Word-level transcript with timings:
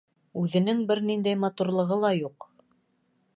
Үҙенең 0.43 0.79
бер 0.91 1.01
ниндәй 1.09 1.39
матурлығы 1.43 1.99
ла 2.05 2.13
юҡ. 2.21 2.49